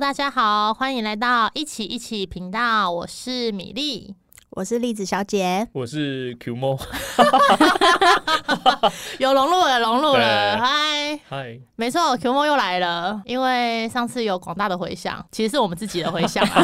[0.00, 4.16] 大家好，欢迎来到一起一起频道，我是米粒。
[4.56, 6.78] 我是栗子小姐，我是 Q 猫，
[9.18, 16.62] 有融入了，融入了，嗨，嗨，没错，Q 猫又来了，因为上次有广大的回响，其实是我们自己的回响啊。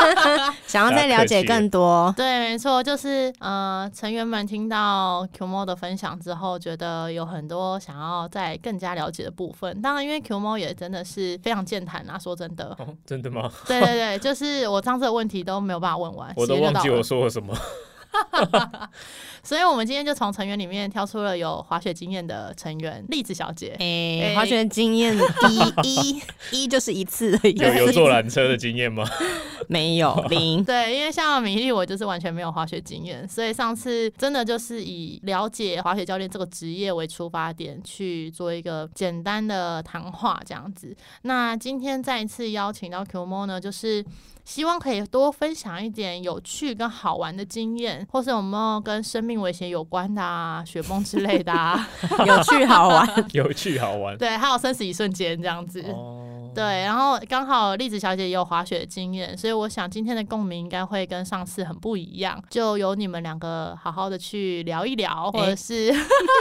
[0.66, 9.82] 想要再了解更多，对，没错，就是呃，成员们听到 Q 猫的分享之后，觉得有很多想要再更加了解的部分。
[9.82, 13.52] 当然，因为 Q 猫也真的是非常健谈啊，说真的，哦，真的吗？
[13.66, 17.54] 对对对，就是我上次的问题都没有办法问完， 我都忘记我说了什么。
[19.42, 23.76] 所以，我们今天就从成员里面挑出了有滑雪经验的成员栗子小姐。
[23.78, 26.22] 哎、滑雪经验一一
[26.64, 29.04] 一就是一次而已，有有坐缆车的经验吗？
[29.68, 30.64] 没有零？
[30.64, 40.96] 对，因为像米粒，我就是完全没有滑雪经验，所以上次真的就是以了解滑雪教练这个职业为出发点，去做一个简单的谈话这样子。
[41.22, 44.02] 那今天再一次邀请到 Q Mo 呢，就是。
[44.46, 51.86] 希望可以多分享一点有趣跟好玩的经验，或是有没有跟生命危险有关的啊、雪崩之类的啊，
[52.24, 54.16] 有趣好玩，有趣好玩。
[54.16, 55.82] 对，还有生死一瞬间这样子。
[55.88, 65.92] 哦，对，然后刚好栗子小姐也有滑雪的经验，所以我想今天的共鸣应该会跟上次很不一样，就由你们两个好好的去聊一聊，或者是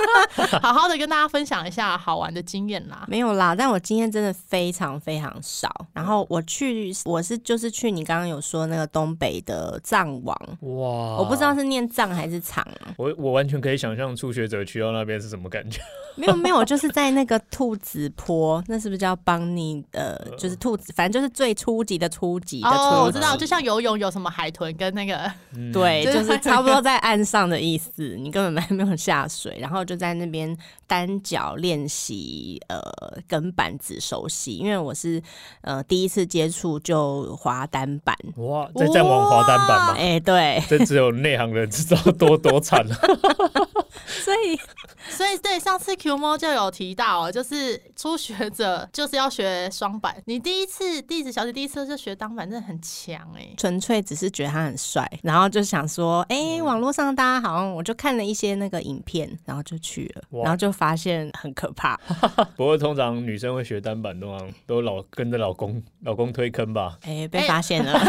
[0.62, 3.06] 好好的跟大家分享一下好玩的经验啦。
[3.08, 3.56] 没有啦。
[3.56, 5.70] 但我经验真的非常非常少。
[5.94, 12.94] 然后我去，我是就是去你刚刚有说那个东北的藏王，哇，我不知道是念藏还是藏啊。
[12.97, 15.80] 我我完全可以想象初学者去到那边是什么感觉。
[16.16, 19.84] 没有没有，就是在那个兔子坡，那是不是叫邦尼？
[19.95, 22.79] 呃，就是兔子，反正就是最初级的初级的初级。
[22.79, 25.71] 哦，我知道，就像游泳有什么海豚跟那个，嗯。
[25.71, 32.79] 对， 就是差不多在岸上的意思，你根本还 没有下水，然后就在那边单脚练习呃
[33.27, 35.21] 跟板子熟悉，因为我是
[35.61, 42.95] 呃第一次接触就滑单板，哇，在在玩滑单板嘛，哎、对，这只有内行人知道多多惨了。
[44.23, 44.59] 所以
[45.09, 50.16] 所以对上次 Q 猫就有提到哦，就是初学者就是要学双板。
[50.25, 61.99] 你第一次弟子小姐第一次就学单板，真的很强哎、纯粹只是觉得他很帅，然后就想说，哎、网络上大家好像我就看了一些那个影片，然后就去了，然后就发现很可怕，
[62.55, 66.97] 不过通常女生会学单板，通常都老跟着老公老公推坑吧。
[67.03, 67.99] 哎、被发现了。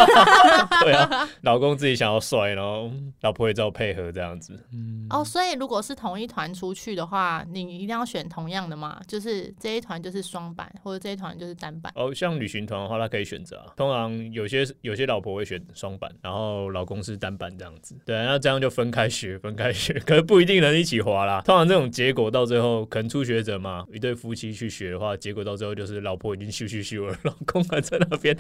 [0.82, 2.90] 对啊，老公自己想要帅，然后
[3.22, 4.58] 老婆也照配合这样子。
[4.72, 9.00] 嗯，哦，所以如果是同一团出去的话，你一定要选同样的嘛？
[9.06, 11.92] 就是这一团就是双板，或者这一团就是单板。
[11.94, 13.72] 哦，像旅行团的话，他可以选择啊。
[13.76, 17.96] 通常有些有些老婆会选双板，然后老公是单板这样子。
[18.04, 21.41] 对，那这样就分开学，分开学，可是不一定能一起滑啦。
[21.42, 28.36] 通常这种结果到最后，可能初学者嘛，一对夫妻去学的话，结果到最后就是老婆已经咻咻咻了，老公还在那边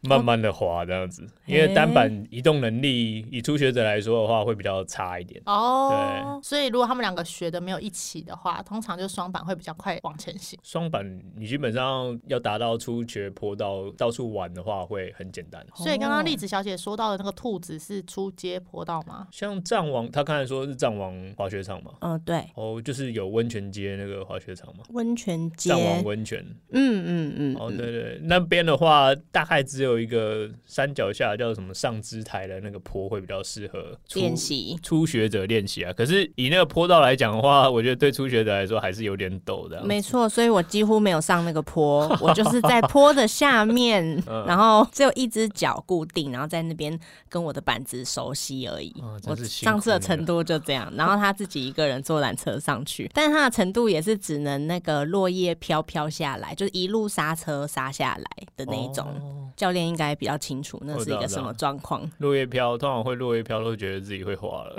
[0.00, 1.26] 慢慢的滑这样子。
[1.46, 5.42] 因为单板移动能力以初学者来说的话，会比较差一点。
[5.44, 10.58] 哦，对所以如果他们两个学的没有一起的话，通常就双板会比较快往前行。
[10.62, 11.04] 双板
[11.36, 15.64] 你基本上要达到初学坡道到处玩的话，会很简单。
[15.74, 19.26] 所以刚刚栗子小姐说到的那个兔子是出街坡道吗？
[19.30, 26.44] 像藏王，他刚才说是藏王滑雪场嘛，嗯，对，哦，就是有温泉街那个滑雪场嘛，温泉街，藏王温泉。
[26.70, 34.78] 嗯嗯嗯，哦，嗯对对，那边的话大概只有一个山脚下叫什么上肢台的那个坡会比较适合初练习。
[34.82, 35.92] 初学者练习啊。
[35.92, 39.82] 可是以那个坡道来讲的话，我觉得对初学者来说还是有点陡的。
[39.82, 46.98] 没错，所以我几乎没有上那个坡， 我就是在坡的下面， 嗯然后只有一只脚固定，然后在那边
[47.30, 48.92] 跟我的板子熟悉而已。
[49.00, 59.06] 哦我上次的苦你程度就这样，然后他自己一个人坐缆车上去，但是他的程度也是只能那个落叶飘飘下来，就是一路刹车刹下来的那一种。
[59.06, 62.02] 哦教练应该比较清楚那是一个什么状况。
[62.18, 64.76] 落叶飘，通常会落叶飘都觉得自己会滑了，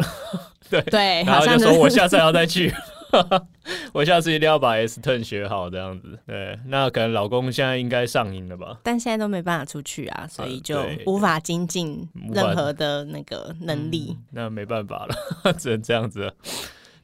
[0.92, 2.74] 对，然好像后就说我下次还要再去。
[3.94, 6.20] 我下次一定要把 S turn 学好，这样子。
[6.28, 8.78] 对，那可能老公现在应该上瘾了吧？
[8.84, 14.08] 但现在都没办法出去啊，所以呃就无法精进任何的那个能力。
[14.10, 16.34] 嗯那没办法了， 只能这样子了。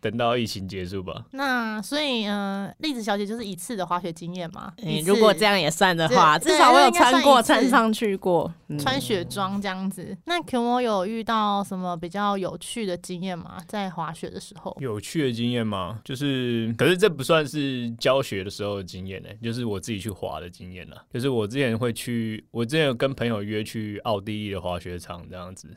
[0.03, 1.23] 等到疫情结束吧。
[1.31, 4.73] 那所以，嗯、呃，栗子小姐就是一次的滑雪经验嘛？
[4.83, 8.53] 诶一次如果这样也算的话，至少我有穿过、穿上去过。
[8.67, 10.17] 嗯穿雪装这样子。
[10.25, 13.57] 那 Q 我有遇到什么比较有趣的经验吗？
[13.67, 14.75] 在滑雪的时候？
[14.81, 15.99] 有趣的经验吗？
[16.03, 20.97] 就是，可是这不算是教学的时候的经验呢、就是我自己去滑的经验了。
[21.13, 25.67] 就是我之前会去，我之前有跟朋友约去奥地利的滑雪场这样子。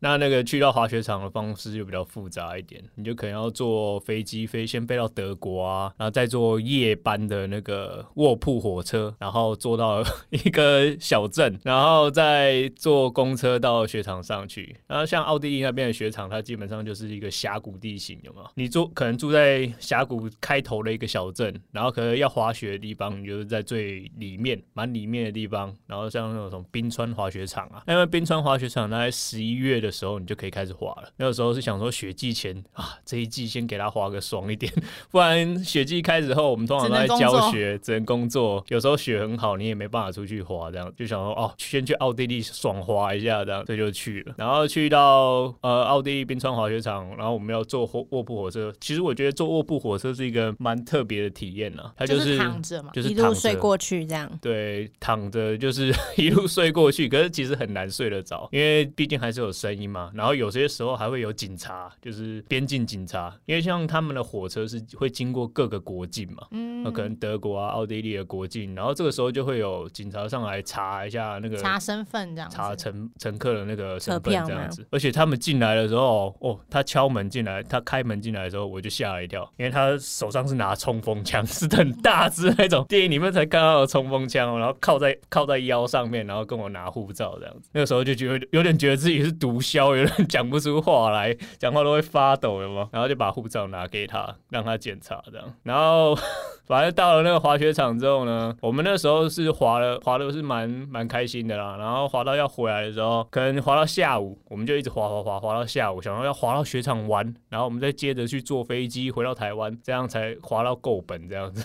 [0.00, 14.76] 那那个去到滑雪场的方式就比较复杂一点，你就可能要坐飞机飞，先飞到德国啊，然后再坐夜班的那个卧铺火车，然后坐到 一个小镇，然后再坐公车到雪场上去。
[14.86, 18.50] 然后像奥地利那边的雪场，它基本上就是一个峡谷地形，有没有？
[18.54, 25.74] 你住可能住在峡谷开头的一个小镇，然后可能要滑雪的地方，你就是在最里面、蛮里面的地方。
[25.86, 31.08] 然后像那种什么冰川滑雪场啊，因为冰川滑雪场大概十一月的时候你就可以开始滑了。
[31.16, 34.72] 那个时候是想说雪季前啊，这一季先给他滑个爽一点，
[35.10, 38.64] 不然雪季开始后，我们通常都在教学，只能工作。
[38.68, 44.34] 有时候雪很好，你也没办法出去滑，这样就想说哦，先去奥地利爽滑一下，这样这就去了。
[44.36, 48.72] 然后去到呃奥地利冰川滑雪场，然后我们要坐卧卧铺火车。
[48.80, 54.30] 其实我觉得坐卧铺火车是一个蛮特别的体验呢，它就是躺着嘛，就是一路睡过去这样。
[54.40, 60.10] 对，躺着就是 一路睡过去，可是其实很难睡得着，因为毕竟还是有声音嘛。
[60.14, 74.86] 然后有些时候还会有警察，就是边境警察，因为像他们的火车是会经过各个国境嘛，嗯，那可能德国啊、奥地利的国境，然后这个时候就会有警察上来查一下那个查身份这样，查乘乘客的那个身份这样子。
[74.90, 87.68] 而且他们进来的时候，哦，他敲门进来，他开门进来的时候，我就吓了一跳，因为他手上是拿冲锋枪，是很大只那种， 电影里面才看到的冲锋枪，然后靠在靠在腰上面，然后跟我拿护照这样子。
[87.72, 92.88] 那个时候就觉得有点觉得自己是毒枭，有人讲不出话来，讲话都会发抖了吗？
[92.92, 95.54] 然后就把护照拿给他，让他检查这样。
[95.62, 96.16] 然后
[96.66, 101.76] 反正到了那个滑雪场之后呢，我们那时候是滑了滑的是蛮蛮开心的啦。
[101.76, 111.64] 然后滑到要回来的时候，可能滑到下午，我们就一直滑滑滑滑到下午，想说要滑到雪场玩，然后我们再接着去坐飞机回到台湾，这样才滑到够本这样子。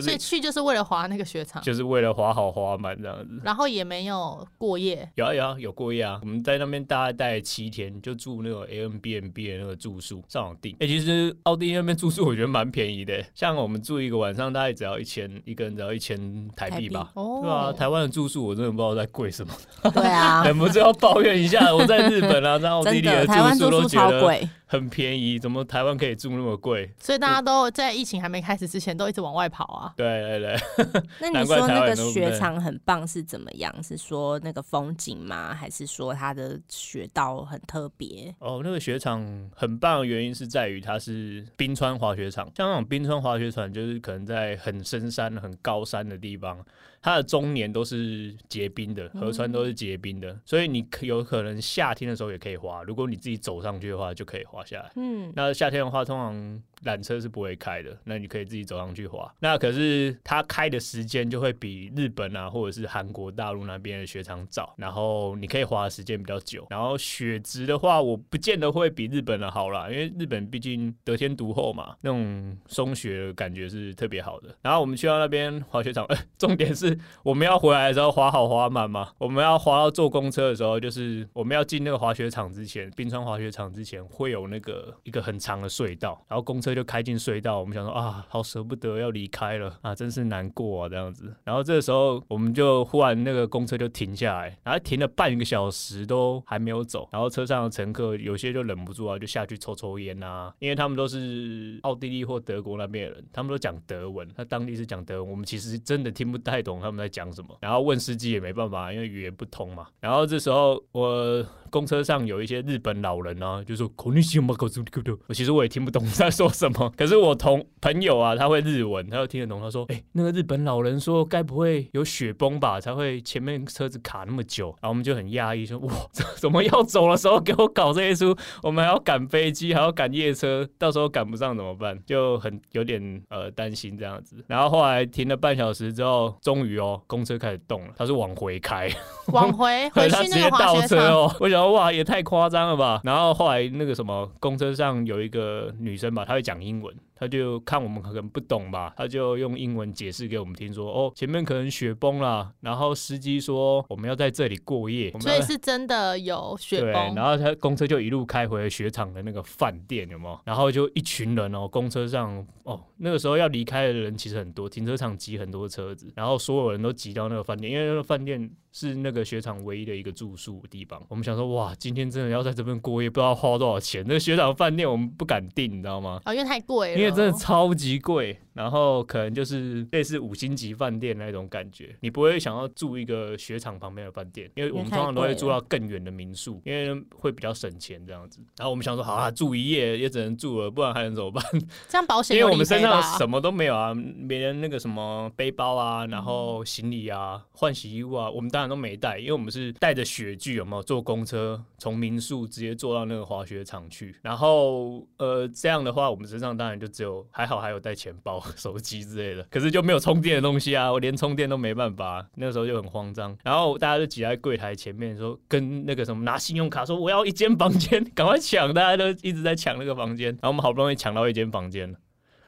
[0.00, 3.40] 所以去就是为了滑那个雪场，就是为了滑好滑满这样子。
[3.42, 6.18] 然后也没有过夜，有啊有啊有过夜啊。
[6.22, 10.76] 我们在那边大概待七天，就住那个 A M B N B 的那个住宿，上网订。
[10.80, 17.10] 哎，其实奥地利那边住宿我觉得蛮便宜的，像我们住一个晚上大概只要一千，一个人只要一千台币吧。
[17.14, 19.52] 哦，对啊，台湾的住宿我真的不知道在贵什么。
[19.92, 24.48] 对啊， 忍不住要抱怨一下，我在日本啊，在奥地利的住宿都觉得。
[24.70, 26.88] 很便宜，怎么台湾可以住那么贵？
[27.00, 29.94] 所以大家都在疫情还没开始之前都一直往外跑啊。
[29.96, 31.02] 对对对。
[31.20, 33.82] 那你 说那个雪场很棒是怎么样？
[33.82, 35.54] 是说那个风景吗？
[35.54, 38.34] 还是说它的雪道很特别？
[38.38, 39.20] 哦，那个雪场
[39.54, 46.58] 很棒的原因是在于它是冰川滑雪场，像那种冰川滑雪场就是可能在很深山、很高山的地方。
[47.02, 52.82] 它的终年都是结冰的，河川都是结冰的，所以你有可能夏天的时候也可以滑。
[52.82, 54.90] 如果你自己走上去的话，就可以滑下来。
[54.96, 56.62] 嗯，那夏天的话，通常。
[56.86, 59.30] 缆车是不会开的，那你可以自己走上去滑。
[59.40, 66.66] 那可是它开的时间就会比日本啊，或者是韩国大陆那边的雪场早，然后你可以滑的时间比较久。
[66.70, 74.56] 然后雪质的话，我不见得会比日本的好啦，因为日本毕竟得天独厚嘛，那种松雪的感觉是特别好的。
[74.62, 76.08] 然后我们去到那边滑雪场，
[76.38, 76.89] 重点是
[77.22, 79.10] 我们要回来的时候滑好滑满嘛。
[79.18, 86.70] 我们要滑到坐公车的时候，就是我们要进那个滑雪场之前，冰川滑雪场之前会有那个一个很长的隧道，然后公车。
[86.70, 91.34] 就开进隧道，我们想说啊，好舍不得要离开了啊，真是难过啊这样子。
[91.42, 97.08] 然后这个时候，我们就忽然那个公车就停下来，然后停了半个小时都还没有走。
[97.10, 107.56] 然后车上的乘客有些就忍不住啊，就下去抽抽烟啊，因为他们都是奥地利或德国那边的人，他们都讲德文，那当地是讲德文，我们其实真的听不太懂他们在讲什么。
[107.60, 109.86] 然后问司机也没办法，因为语言不通嘛。
[110.00, 111.46] 然后这时候我。
[111.70, 119.60] 公车上有一些日本老人啊，就说口令西马口苏库我其实我也听不懂在说什么， 可是我同朋友啊，他会日文，他又听得懂。
[119.60, 125.92] 他说：“哎，那个日本老人说，该不会有雪崩吧，才会前面车子卡那么久。”然后我们就很讶异，说：“哇，
[126.36, 128.36] 怎么要走的时候给我搞这些出？
[128.62, 131.96] 我们还要赶飞机，还要赶夜车，到时候赶不上怎么办？
[132.04, 138.90] 就很有点呃担心这样子。”然后后来停了半小时之后，终于哦，公车开始动了， 他是往回开，
[139.28, 141.36] 往回回去那个滑雪场。
[141.38, 141.59] 我想。
[141.68, 143.00] 哇，也太夸张了吧！
[143.04, 146.94] 然后后来那个什么，公车上有一个女生吧，她会讲英文。
[147.20, 157.14] 他就看我们可能不懂吧，他就用英文解释给我们听，说哦前面可能雪崩了，然后司机说我们要在这里过夜，所以是真的有雪崩。
[157.14, 160.40] 然后他公车就一路开回雪场的那个饭店，有没有？
[160.44, 171.02] 然后就一群人哦，公车上哦那个时候要离开的人其实很多，停车场挤很多车子，然后所有人都挤到那个饭店，因为那个饭店是那个雪场唯一的一个住宿地方。
[171.08, 174.02] 我们想说哇，今天真的要在这边过夜，不知道花多少钱。
[174.06, 176.20] 那个雪场饭店我们不敢订，你知道吗？
[176.24, 177.09] 啊，因为太贵了。
[177.09, 188.40] 为真的超级贵，然后可能就是类似五星级饭店那种感觉，你不会想要住一个雪场旁边的饭店，因为我们通常都会住到更远的民宿，因为会比较省钱这样子。
[188.56, 191.42] 然后我们想说，好啊，住一夜也只能住了，不然还能怎么办？
[191.88, 193.00] 这样保险因为我们身上？
[193.18, 193.94] 什么都没有啊，
[194.28, 204.14] 别人那个什么背包啊，然后行李啊、换洗衣物啊，我们当然都没带，因为我们是带着雪具，有没有坐公车从民宿直接坐到那个滑雪场去。
[204.22, 213.34] 然后呃，这样的话，我们身上当然就就还好还有带钱包、 手机之类的，可是就没有充电的东西啊，我连充电都没办法，那时候就很慌张。
[213.42, 220.28] 然后大家就挤在柜台前面说，跟那个什么拿信用卡说我要一间房间， 赶快抢，大家都一直在抢那个房间。
[220.28, 221.96] 然后我们好不容易抢到一间房间。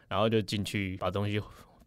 [0.09, 1.41] 然后就进去把东西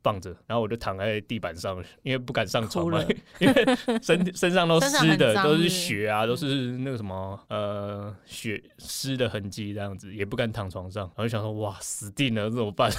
[0.05, 3.03] 放着，然后我就躺在地板上，因为不敢上床嘛，
[3.41, 12.91] 因为身身上都湿的，都是是血啊，都是那个什么呃血湿的痕迹，这样子也不敢躺床上，然后就想说哇死定了，这怎么办？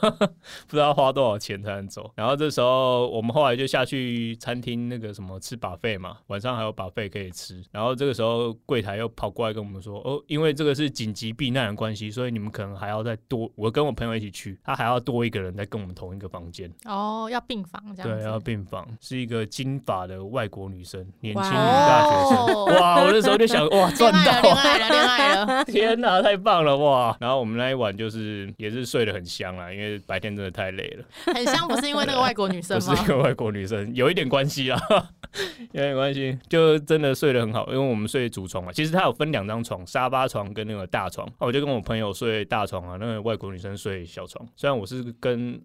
[0.66, 2.10] 不知道花多少钱才能走。
[2.16, 7.62] 然后这时候我们后来就下去餐厅那个什么吃把费嘛，晚上还有把费可以吃。
[7.70, 16.70] 然后这个时候柜台又跑过来跟我们说，哦，因为这个是紧急避难的关系，所以你们可能还要再多，我跟我朋友一起去，他还要多一个人在跟我们同一个房间。
[16.84, 22.54] 哦，要病房这样对，要病房，是一个金发的外国女生，年轻女大学生。
[22.54, 23.00] 哦哇！
[23.02, 24.56] 我那时候就想，哇，赚 恋爱了，到恋！
[24.56, 25.64] 爱了，恋爱了。
[25.66, 27.16] 天哪，太棒了哇！
[27.20, 31.04] 然后我们那一晚就是也是睡得很香啊，因为白天真的太累了。
[31.34, 34.80] 很香，不是因为那个外国女生吗不是因为外国女生，有一点关系啊，
[35.72, 38.72] 有点关系，就真的睡得很好，因为我们睡主床嘛。
[38.72, 41.26] 其实它有分两张床，沙发床跟那个大床。
[41.38, 44.46] 啊我就跟我朋友睡大床啊，那个外国女生睡小床。
[44.56, 45.60] 虽然我是跟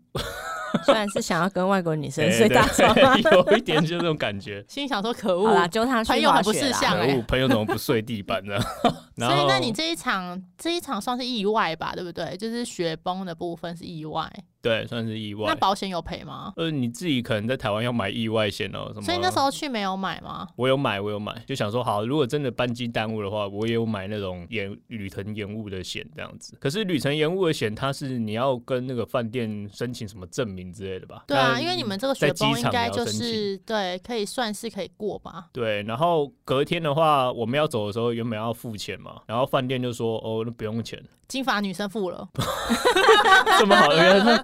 [0.85, 2.95] 虽然是想要跟外国女生哎睡大床，
[3.31, 4.63] 有一点就这种感觉。
[4.67, 5.67] 心想说可恶啦，恶。
[5.67, 8.59] 揪他去朋友很不滑雪啦识相哎可恶，朋友怎么不睡地板呢？
[9.17, 12.35] 所以，那你这一场这一场算是意外吧，对不对？
[12.37, 15.55] 就是雪崩的部分是意外，对算是意外那。
[15.55, 16.53] 保险有赔吗？
[16.55, 19.01] 呃，你自己可能在台湾要买意外险哦，什么？
[19.01, 20.47] 所以那时候去没有买吗？
[20.55, 26.57] 我有买，我有买，就想说好，如果真的班机耽误的话，我也有买那种延旅程延误的险这样子。
[26.59, 31.23] 可是旅程延误的险，它是你要跟那个饭店申请什么证明之类的吧？
[31.27, 35.47] 对啊，因为你们这个在雪崩应该就是对，可以算是可以过吧？
[35.51, 42.27] 对，然后隔天的话，我们要走的时候，原本要付钱嘛，然后饭店就说哦，那不用钱，金发女生付了，
[43.59, 44.43] 这么好，原来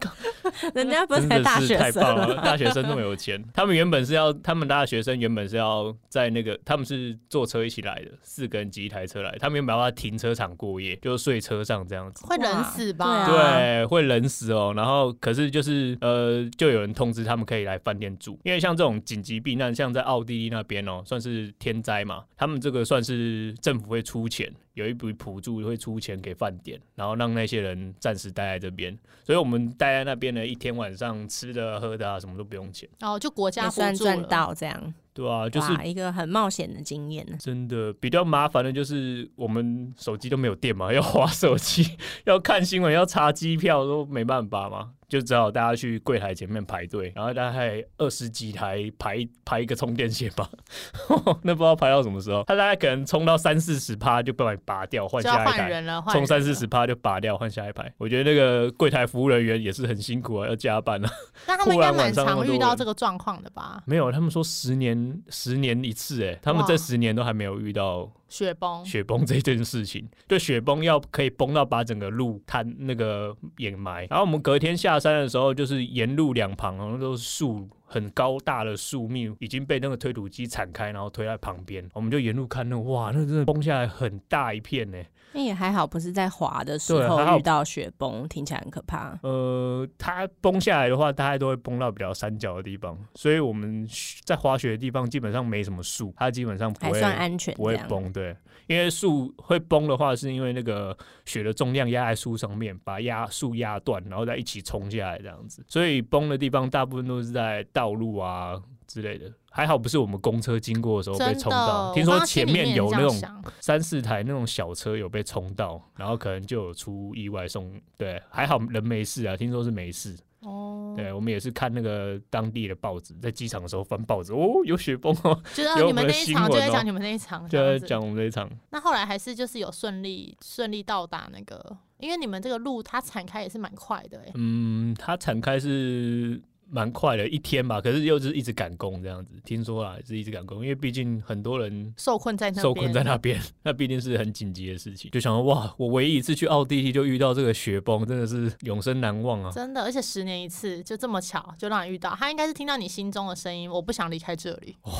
[0.73, 3.43] 人家不是大学是太棒生，了，大学生那么有钱。
[3.53, 12.25] 他们原本是要，他们大学生原本是要在那个，他们是坐车一起来的，四个人挤一台车来，他们原本要在停车场过夜，就睡车上这样子。
[12.25, 13.25] 会冷死吧？
[13.27, 14.73] 对啊对，会冷死哦。
[14.75, 28.95] 然后可是就是呃，就有人通知他们可以来饭店住，因为像这种紧急避难，像在奥地利那边哦，算是天灾嘛，他们这个算是政府会出钱，有一笔补助会出钱给饭店，然后让那些人暂时待在这边。
[29.23, 32.87] 所以我们待在那边呢，一天晚上吃的喝的啊，什么都不用钱。
[33.01, 34.21] 哦，就国家算赚。
[34.29, 37.37] 到这样，对啊，就是哇，一个很冒险的经验呢。
[37.39, 50.49] 真的比较麻烦的就是我们手机都没有电嘛， 要划手机，要看新闻，要查机票都没办法嘛，就只好大家去柜台前面排队，然后大概二十几台排排一个充电线吧，
[51.43, 55.45] 那不知道排到什么时候，他大概可能充到三四十趴就被你拔掉，换下一台。
[55.45, 57.89] 换人了，换人充三四十趴就拔掉，换下一排。
[57.97, 61.09] 我觉得那个柜台服务人员也是很辛苦啊，要加班啊。
[61.47, 63.81] 那他们应 该蛮常遇到这个状况的吧？
[63.85, 74.07] 没有，他们说十年十年一次，哎，他们这十年都还没有遇到雪崩，雪崩这件事情，就雪崩要可以崩到把整个路摊那个掩埋。
[74.09, 77.69] 然后我们隔天下山的时候，就是沿路两旁好像都是树。
[77.87, 84.97] 很高大的树密已经被那个推土机铲开，然后推在旁边，我们就沿路看那个哇，那真的崩下来很大一片呢。
[85.33, 89.17] 那也还好，不是在滑的时候遇到雪崩，听起来很可怕。
[89.21, 93.87] 呃，它崩下来的话，大概都会崩到比较山脚的地方，所以我们
[94.23, 98.33] 在滑雪的地方基本上没什么树，它基本上不会还算安全，不会崩，对，
[98.67, 105.61] 因为树会崩的话，是因为那个雪的重量压在树上面，把压树压断，然后再一起冲下来这样子。
[105.67, 108.57] 所以崩的地方大部分都是在道路啊
[108.87, 109.29] 之类的。
[109.51, 117.73] 还好不是我们公车经过的时候被冲到，，听说前面面有那种三四台那种小车有被冲到，然后可能就有出意外送。
[117.97, 120.17] 对，还好人没事啊，听说是没事。
[120.45, 128.49] 哦，对我们也是看那个当地的报纸，在机场的时候翻报纸，哦，有雪崩哦， 就是你们那一场就在讲你们那一场，就在讲我们那一场。
[128.69, 139.31] 那后来还是就是有顺利顺利到达那个，因为你们这个路它铲开也是蛮快的哎、嗯，它铲开是蛮快的，一天吧，可是又是一直赶工这样子。
[139.43, 145.11] 听说啊，是一直赶工，因为毕竟很多人受困在那边，受困在那边， 那毕竟是很紧急的事情。
[145.11, 149.51] 就想说，哇，我唯一一次去奥地利就遇到这个雪崩，真的是永生难忘啊！
[149.51, 154.75] 真的，而且十年一次，就这么巧，就让你遇到他，应该是听到你心中的声音，我不想离开这里。
[154.81, 154.91] 哦，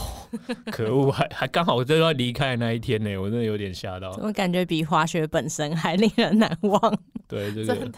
[0.72, 4.12] 可恶，还还刚好就要离开的那一天呢，我真的有点吓到。
[4.22, 7.00] 我感觉比滑雪本身还令人难忘。
[7.28, 7.92] 对，这个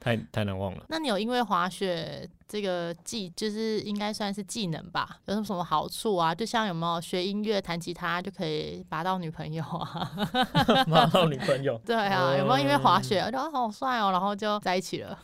[0.00, 0.84] 太太难忘了。
[0.88, 5.08] 那你有因为滑雪这个技，就是应该算是技能吧？
[5.24, 6.34] 有什么好处啊？
[6.34, 10.12] 就像有没有学音乐、弹吉他就可以拔到女朋友啊？
[10.92, 11.80] 拔到女朋友？
[11.86, 15.18] 对啊，有没有因为滑雪，觉得好帅哦，然后就在一起了？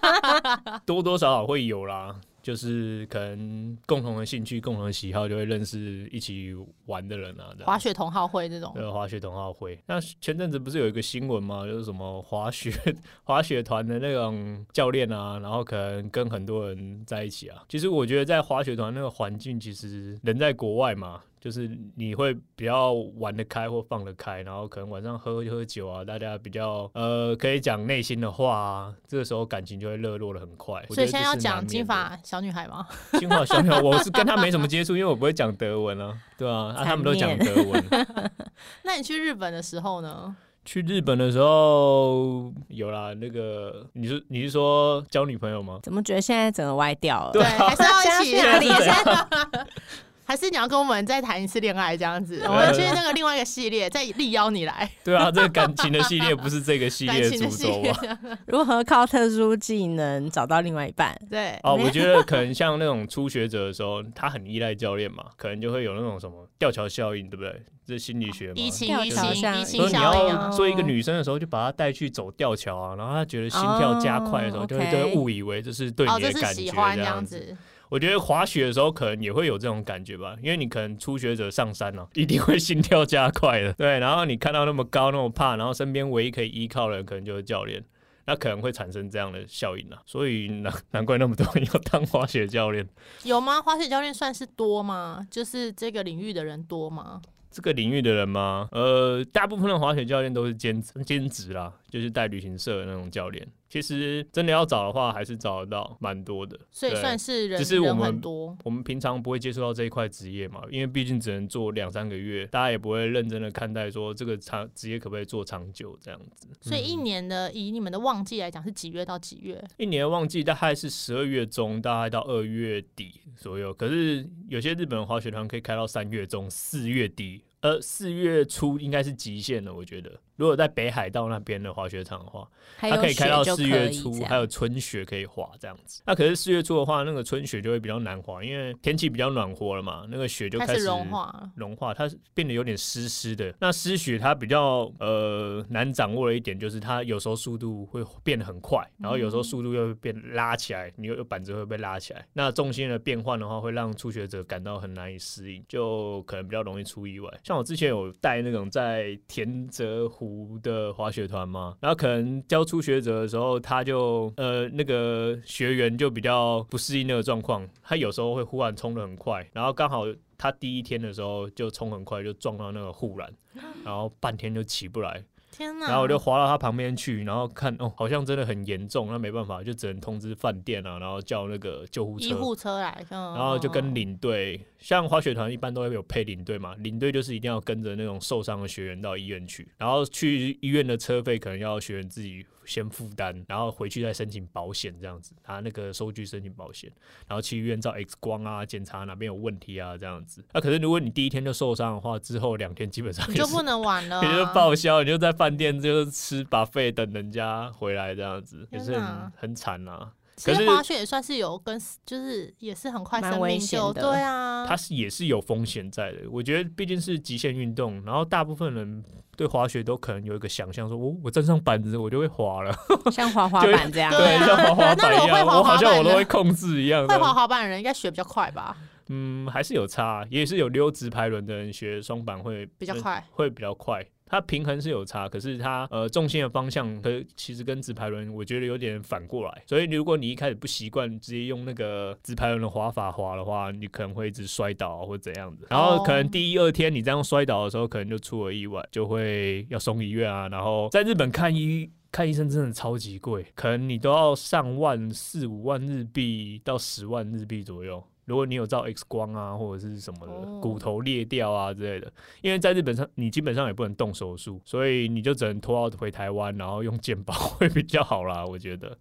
[0.86, 2.16] 多多少少会有啦。
[2.44, 7.56] 就是可能共同的兴趣、共同的喜好，就会认识一起玩的人啊。
[7.64, 8.70] 滑雪同好会这种。
[8.74, 9.78] 对，滑雪同好会。
[9.86, 11.64] 那前阵子不是有一个新闻吗？
[11.64, 12.70] 就是什么滑雪
[13.24, 17.64] 滑雪团的那种教练啊，然后可能跟很多人在一起啊。
[17.66, 21.22] 其实我觉得在滑雪团那个环境，其实人在国外嘛。
[21.44, 30.82] 就是你会比较玩得开或放得开，然后可能晚上喝喝酒啊，大家比较呃可以讲内心的话啊，这个时候感情就会热络的很快。
[30.88, 32.86] 所以现在要讲金发小女孩吗？
[33.20, 37.84] 金发小女孩，我是跟她没什么接触，因为我不会讲德文啊，对啊，啊他们都讲德文。
[38.82, 40.34] 那你去日本的时候呢？
[40.64, 45.78] 去日本的时候有啦，那个你是你是说交女朋友吗？
[45.82, 47.32] 怎么觉得现在整个歪掉了？
[47.34, 48.68] 对，还是要一起哪里？
[50.24, 52.42] 还是你要跟我们再谈一次恋爱这样子？
[52.46, 54.90] 我们去那个另外一个系列，再力邀你来。
[55.04, 58.18] 对啊，这个感情的系列不是这个系列 主轴啊。
[58.46, 61.14] 如何靠特殊技能找到另外一半？
[61.30, 61.58] 对。
[61.62, 67.62] 哦，我觉得可能像那种初学者的时候，他很依赖教练嘛，可能就会有那种什么吊桥效应，对不对？
[67.86, 68.54] 这心理学嘛。
[68.56, 77.54] 移情移情移情所以你要做一个女生的时候，就把她带去走吊桥啊，然后她觉得心跳加快的时候，就会就会误以为这是对你的感觉这样子。
[77.94, 83.72] 我觉得滑雪的时候可能也会有这种感觉吧，因为你可能初学者上山了， 一定会心跳加快的。
[83.74, 87.80] 对，然后你看到那么高那么怕，然后身边唯一可以依靠的人可能就是教练，
[88.26, 90.02] 那可能会产生这样的效应啊。
[90.06, 92.84] 所以难 难怪那么多人要当滑雪教练。
[93.22, 93.62] 有吗？
[93.62, 95.24] 滑雪教练算是多吗？
[95.30, 97.22] 就是这个领域的人多吗？
[97.48, 98.68] 这个领域的人吗？
[98.72, 103.46] 呃，大部分的滑雪教练都是兼兼职啦，就是带旅行社的那种教练。
[103.74, 108.20] 其实真的要找的话，还是找得到蛮多的，所以算是人，只是我们
[108.62, 116.46] 我们平常不会接触到这一块职业嘛，因为毕竟只能做两三个月，大家也不会认真的看待说这个长职业可不可以做长久这样子。
[116.60, 119.60] 所以一年的以你们的旺季来讲是几月到几月？
[119.76, 123.74] 一年的旺季大概是十二月中，大概到二月底左右。
[123.74, 130.12] 可是有些日本滑雪团可以开到三月中、四月底，呃，四月初应该是极限了，我觉得。
[130.36, 136.02] 如果在北海道那边的滑雪场的话，它可以开到四月初，还有春雪可以滑这样子。
[136.04, 143.54] 那可是四月初的话，那个春雪就会比较难滑，因为天气比较暖和了嘛，那个雪就开始融化，融化它变得有点湿湿的。
[143.60, 152.26] 那湿雪它比较呃难掌握的一点就是它有时候速度会变得很快，然后有时候速度又会变拉起来，你又板子会被拉起来。
[152.32, 157.32] 那重心的变换的话，会让初学者感到很难以适应，就可能比较容易出意外。
[157.44, 160.23] 像我之前有带那种在田泽湖。
[160.24, 170.04] 湖的滑雪团嘛，然后可能教初学者的时候，他就呃那个学员就比较不适应那个状况，他有时候会忽然冲的很快，然后刚好
[170.38, 173.32] 他第一天的时候就冲很快，就撞到那个护栏，
[173.84, 175.24] 然后半天就起不来。
[175.56, 175.86] 天哪！
[175.86, 183.06] 然后我就滑到他旁边去，然后看哦，好像真的很严重，那没办法，就只能通知饭店啊，然后叫那个救护车、医护车来。
[183.08, 192.46] 然后就跟领队，像滑雪团一般都会有配领队嘛，领队就是一定要跟着那种受伤的学员到医院去，然后去医院的车费可能要学员自己。
[192.66, 196.90] 先负担，然后回去再申请保险，这样子拿那个收据申请保险，
[197.28, 200.42] 然后去医院照 X 光啊，检查哪边有问题啊，这样子。
[200.50, 210.12] 那可是如果你第一天就受伤的话，之后两天基本上你就不能玩了， 你就报销，你就在饭店就吃把费等人家回来这样子，也是很很惨啊。
[210.36, 216.18] 其实滑雪也算是有跟，就是也是很快生命就对啊，它是也是有风险在的。
[216.30, 219.04] 我觉得毕竟是极限运动，然后大部分人
[219.36, 222.74] 对滑雪都可能有一个想象，说我我站上板子我就会滑了，
[223.12, 227.06] 像滑滑板这样，对，像滑滑板一样，我好像我都会控制一样。
[227.06, 228.76] 会滑滑板的人应该学比较快吧？
[229.08, 234.04] 嗯，还是有差，也是有溜直排轮的人学双板会比较快，会比较快。
[234.26, 239.62] 它平衡是有差，可是它呃重心的方向，可其实跟直排轮我觉得有点反过来。
[239.66, 245.66] 所以如果你一开始不习惯直接用那个直排轮的滑法滑的话，你可能会一直摔倒或怎样的。
[245.70, 250.48] 然后可能第一二天你这样摔倒的时候，可能就出了意外，就会要送医院啊。
[250.48, 251.90] 然后在日本看医。
[252.14, 258.00] 看医生真的超级贵，可能你都要上万、四五万日币到十万日币左右。
[258.24, 262.10] 如果你有照 X 光啊，或者是什么的、哦骨头裂掉啊之类的，
[262.40, 268.96] 因为在日本上你基本上也不能动手术，所以你就只能拖到回台湾，然后用健保 会比较好啦，我觉得。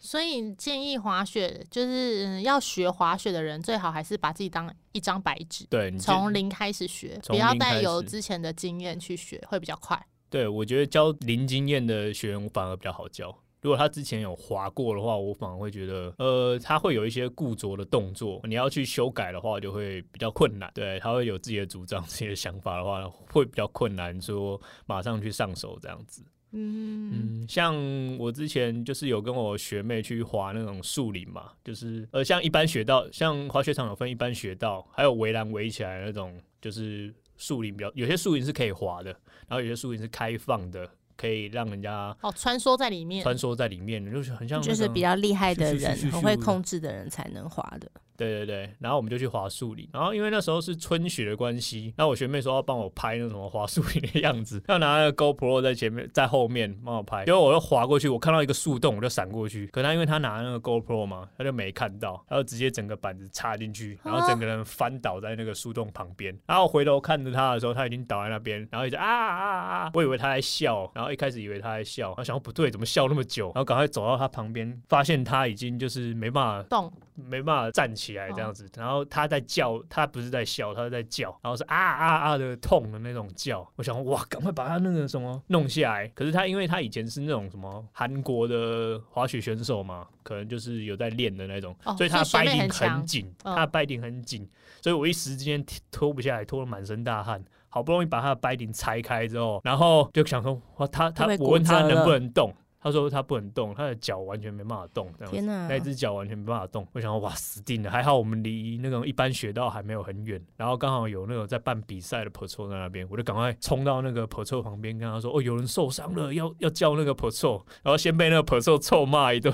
[0.00, 10.00] 所以建议滑雪就是、嗯要学滑雪的人，最好还是把自己当一张白纸，对，从零开始学，从不要带有之前的经验去学，会比较快。
[10.30, 13.36] 对我觉得教零经验的学员反而比较好教。
[13.60, 20.70] 如果他之前有滑过的话，我反而会觉得，呃，他会有一些固着的动作，你要去修改的话，就会比较困难。
[20.74, 26.24] 对，他会有自己的主张、自己的想法的话，会比较困难，说马上去上手这样子。
[26.52, 27.76] 嗯，嗯，像
[28.16, 39.10] 我之前就是有跟我学妹去滑那种树林嘛，就是呃，像一般雪道，像滑雪场有分一般雪道，还有围栏围起来那种，就是树林比较，有些树林是可以滑的，
[39.46, 47.90] 然后有些树林是开放的，可以让人家哦，穿梭在里面，穿梭在里面，就是很像、那就是比较厉害的人很会控制的人才能滑的。
[48.18, 76.92] 对对对，然后我们就去滑树林，然后因为那时候是春雪的关系，那我学妹说要帮我拍那什么滑树林的样子， 要拿那个 GoPro 在前面，在后面帮我拍，结果我又滑过去，我看到一个树洞，我就闪过去，可他因为他拿那个 GoPro 嘛，他就没看到，他就直接整个板子插进去，然后整个人翻倒在那个树洞旁边，然后我回头看着他的时候，他已经倒在那边，然后一直啊啊啊，我以为他在笑，然后一开始以为他在笑，然后想说不对，怎么笑那么久，然后赶快走到他旁边，发现他已经就是没办法动，
[77.26, 83.68] 没办法站起来这样子，然后他在叫，他不是在笑，他是在叫，然后是啊啊啊的痛的那种叫。
[83.76, 86.08] 我想说哇，赶快把他那个什么弄下来。
[86.08, 94.48] 可是他因为他以前是那种什么韩国的滑雪选手嘛，可能就是有在练的那种，哦所以他掰顶很紧，嗯他的掰顶很紧，
[94.80, 97.44] 所以我一时之间脱不下来，脱了满身大汗。
[97.70, 102.50] 好不容易把他的掰顶拆开之后，然后就想说，哇，他他我问他能不能动，
[102.80, 106.86] 他说他不能动，他的脚完全没办法动，这样子天哪那一只脚完全没办法动。
[106.92, 107.90] 我想说哇，死定了！
[107.90, 117.46] 还好我们离那种一般雪道还没有很远，然后刚好有那种在办比赛的 p a t r o 在那边，我就赶快冲到那个 p a t r o 旁边，跟他说：“哦，有人受伤了，要要叫那个 p a t
[117.46, 119.52] r o 然后先被那个 p a t r o 臭骂一顿，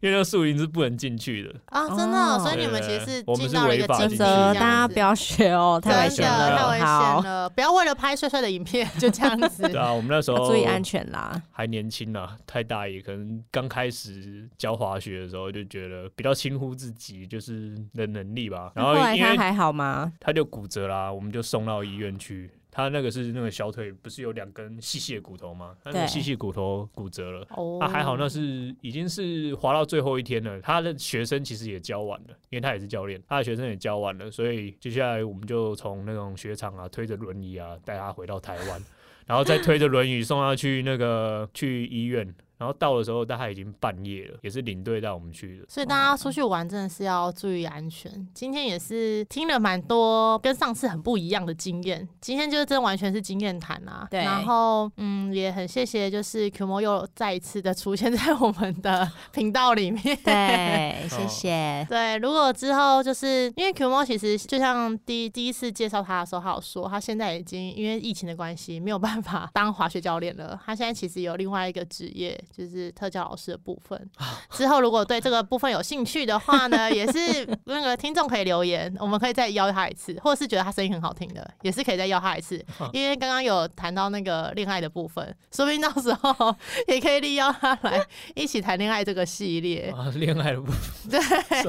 [0.00, 1.54] 因为那个树林是不能进去的。
[1.66, 9.62] 啊，真的所以你们其实是我们是进到了一个违法进去大家不要学哦，太危真的险了，太危险，了，不要为了拍帅帅的影片就这样子。
[9.68, 11.40] 对啊，我们那时候要注意安全啦。
[11.52, 18.72] 还年轻啊，太大也可能刚开始教滑雪的时候就觉得比较轻忽自己就是的能力吧。
[18.74, 20.12] 然后后来因为他还好吗？
[20.18, 22.50] 他就骨折啦，我们就送到医院去。
[22.76, 25.76] 他那个是那个小腿不是有两根细细的骨头吗？
[25.84, 27.46] 他那个细细骨头骨折了。
[27.50, 30.60] 哦啊，还好那是已经是滑到最后一天了。
[30.60, 38.84] 他的学生其实也教完了，因为他也是教练，他的学生也教完了，所以接下来我们就从那种雪场啊推着轮椅啊带他回到台湾，
[39.24, 42.34] 然后再推着轮椅送他去那个去医院。
[42.64, 45.66] 然后到的时候大概已经半夜了，也是领队带我们去的。
[45.68, 48.10] 所以大家出去玩真的是要注意安全。
[48.32, 54.08] 今天也是听了蛮多跟上次很不一样的经验，今天就是真的完全是经验谈啊。
[54.10, 60.02] 对然后嗯，也很谢谢就是 Q mo 又再一次的出现在我们的 频道里面。
[60.24, 61.86] 对， 谢哦谢。
[61.90, 74.10] 对，如果之后就是因为 Q mo 其实就像第第一次介绍他的时候，他有说他现在已经因为疫情的关系没有办法当滑雪教练了，他现在其实有另外一个职业，就是特教老师的部分。
[74.50, 82.64] 之后如果对这个部分有兴趣的话呢，也是 那个听众可以留言，我们可以再邀他一次，或者是觉得他声音很好听的，也是可以再邀他一次。
[82.92, 86.54] 因为刚刚有谈到那个恋爱的部分，说不定到时候
[86.88, 89.92] 也可以利用他来一起谈恋爱这个系列。
[89.96, 91.20] 啊，恋爱的部分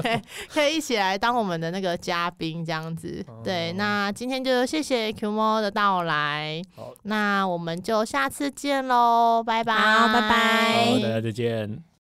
[0.02, 3.24] 对，可以一起来当我们的那个嘉宾这样子。
[3.42, 10.28] 对，那今天就谢谢 Q 猫的到来好，那我们就下次见喽，拜拜，拜拜
[10.72, 11.86] 好，大家再见。